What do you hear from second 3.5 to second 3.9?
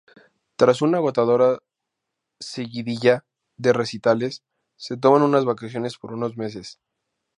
de